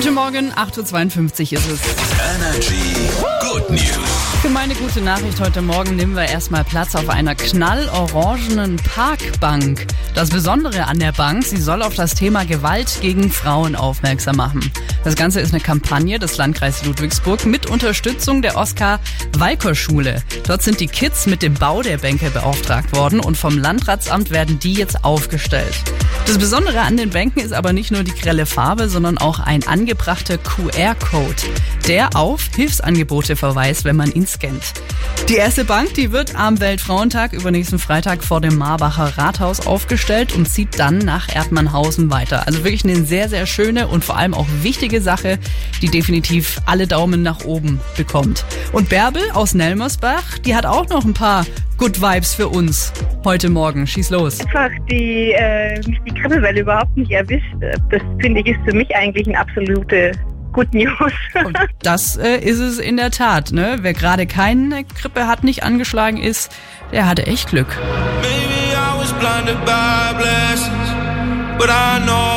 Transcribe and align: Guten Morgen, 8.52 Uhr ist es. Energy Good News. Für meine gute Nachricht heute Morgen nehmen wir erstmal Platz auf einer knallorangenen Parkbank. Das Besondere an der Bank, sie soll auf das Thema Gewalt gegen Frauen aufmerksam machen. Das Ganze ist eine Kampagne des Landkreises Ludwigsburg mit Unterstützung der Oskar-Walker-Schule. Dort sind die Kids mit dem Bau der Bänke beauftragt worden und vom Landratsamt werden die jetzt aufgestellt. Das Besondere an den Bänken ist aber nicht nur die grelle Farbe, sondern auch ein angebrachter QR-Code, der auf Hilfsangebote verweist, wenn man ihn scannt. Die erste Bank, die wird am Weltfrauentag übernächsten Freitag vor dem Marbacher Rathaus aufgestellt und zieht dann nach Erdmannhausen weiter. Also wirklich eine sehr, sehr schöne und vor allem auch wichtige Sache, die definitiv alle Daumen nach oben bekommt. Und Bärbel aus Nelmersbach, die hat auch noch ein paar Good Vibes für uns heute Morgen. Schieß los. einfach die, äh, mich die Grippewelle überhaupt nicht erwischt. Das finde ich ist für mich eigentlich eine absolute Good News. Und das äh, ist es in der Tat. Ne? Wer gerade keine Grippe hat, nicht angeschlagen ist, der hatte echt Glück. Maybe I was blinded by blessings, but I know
Guten 0.00 0.14
Morgen, 0.14 0.52
8.52 0.52 1.54
Uhr 1.54 1.58
ist 1.58 1.70
es. 1.70 1.80
Energy 2.36 3.10
Good 3.40 3.68
News. 3.68 4.38
Für 4.40 4.48
meine 4.48 4.76
gute 4.76 5.00
Nachricht 5.00 5.40
heute 5.40 5.60
Morgen 5.60 5.96
nehmen 5.96 6.14
wir 6.14 6.24
erstmal 6.24 6.62
Platz 6.62 6.94
auf 6.94 7.08
einer 7.08 7.34
knallorangenen 7.34 8.76
Parkbank. 8.76 9.88
Das 10.14 10.30
Besondere 10.30 10.86
an 10.86 11.00
der 11.00 11.10
Bank, 11.10 11.42
sie 11.42 11.56
soll 11.56 11.82
auf 11.82 11.96
das 11.96 12.14
Thema 12.14 12.44
Gewalt 12.44 13.00
gegen 13.00 13.28
Frauen 13.32 13.74
aufmerksam 13.74 14.36
machen. 14.36 14.70
Das 15.02 15.16
Ganze 15.16 15.40
ist 15.40 15.52
eine 15.52 15.60
Kampagne 15.60 16.20
des 16.20 16.36
Landkreises 16.36 16.84
Ludwigsburg 16.84 17.44
mit 17.44 17.66
Unterstützung 17.66 18.40
der 18.40 18.56
Oskar-Walker-Schule. 18.56 20.22
Dort 20.46 20.62
sind 20.62 20.78
die 20.78 20.86
Kids 20.86 21.26
mit 21.26 21.42
dem 21.42 21.54
Bau 21.54 21.82
der 21.82 21.98
Bänke 21.98 22.30
beauftragt 22.30 22.94
worden 22.94 23.18
und 23.18 23.36
vom 23.36 23.58
Landratsamt 23.58 24.30
werden 24.30 24.60
die 24.60 24.74
jetzt 24.74 25.04
aufgestellt. 25.04 25.74
Das 26.28 26.36
Besondere 26.36 26.82
an 26.82 26.98
den 26.98 27.08
Bänken 27.08 27.40
ist 27.40 27.54
aber 27.54 27.72
nicht 27.72 27.90
nur 27.90 28.02
die 28.02 28.12
grelle 28.12 28.44
Farbe, 28.44 28.90
sondern 28.90 29.16
auch 29.16 29.40
ein 29.40 29.66
angebrachter 29.66 30.36
QR-Code, 30.36 31.34
der 31.86 32.14
auf 32.16 32.50
Hilfsangebote 32.54 33.34
verweist, 33.34 33.86
wenn 33.86 33.96
man 33.96 34.12
ihn 34.12 34.26
scannt. 34.26 34.74
Die 35.30 35.36
erste 35.36 35.64
Bank, 35.64 35.94
die 35.94 36.12
wird 36.12 36.34
am 36.34 36.60
Weltfrauentag 36.60 37.32
übernächsten 37.32 37.78
Freitag 37.78 38.22
vor 38.22 38.42
dem 38.42 38.58
Marbacher 38.58 39.16
Rathaus 39.16 39.66
aufgestellt 39.66 40.34
und 40.34 40.46
zieht 40.46 40.78
dann 40.78 40.98
nach 40.98 41.34
Erdmannhausen 41.34 42.10
weiter. 42.10 42.46
Also 42.46 42.62
wirklich 42.62 42.84
eine 42.84 43.06
sehr, 43.06 43.30
sehr 43.30 43.46
schöne 43.46 43.88
und 43.88 44.04
vor 44.04 44.18
allem 44.18 44.34
auch 44.34 44.46
wichtige 44.60 45.00
Sache, 45.00 45.38
die 45.80 45.88
definitiv 45.88 46.60
alle 46.66 46.86
Daumen 46.86 47.22
nach 47.22 47.46
oben 47.46 47.80
bekommt. 47.96 48.44
Und 48.72 48.90
Bärbel 48.90 49.22
aus 49.32 49.54
Nelmersbach, 49.54 50.36
die 50.44 50.54
hat 50.54 50.66
auch 50.66 50.90
noch 50.90 51.06
ein 51.06 51.14
paar 51.14 51.46
Good 51.78 52.02
Vibes 52.02 52.34
für 52.34 52.48
uns 52.48 52.92
heute 53.28 53.50
Morgen. 53.50 53.86
Schieß 53.86 54.08
los. 54.08 54.40
einfach 54.40 54.70
die, 54.90 55.32
äh, 55.32 55.76
mich 55.86 56.00
die 56.06 56.14
Grippewelle 56.14 56.60
überhaupt 56.60 56.96
nicht 56.96 57.10
erwischt. 57.10 57.54
Das 57.90 58.00
finde 58.20 58.40
ich 58.40 58.46
ist 58.46 58.58
für 58.64 58.74
mich 58.74 58.94
eigentlich 58.96 59.28
eine 59.28 59.38
absolute 59.38 60.12
Good 60.54 60.72
News. 60.72 61.12
Und 61.44 61.58
das 61.82 62.16
äh, 62.16 62.38
ist 62.38 62.58
es 62.58 62.78
in 62.78 62.96
der 62.96 63.10
Tat. 63.10 63.52
Ne? 63.52 63.76
Wer 63.82 63.92
gerade 63.92 64.26
keine 64.26 64.82
Grippe 64.84 65.26
hat, 65.26 65.44
nicht 65.44 65.62
angeschlagen 65.62 66.16
ist, 66.16 66.50
der 66.90 67.06
hatte 67.06 67.26
echt 67.26 67.50
Glück. 67.50 67.68
Maybe 68.22 68.72
I 68.72 68.98
was 68.98 69.12
blinded 69.12 69.62
by 69.66 70.16
blessings, 70.16 70.88
but 71.58 71.68
I 71.68 72.00
know 72.06 72.27